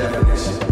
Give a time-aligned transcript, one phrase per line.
[0.00, 0.69] Definition.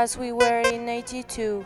[0.00, 1.62] As we were in 82.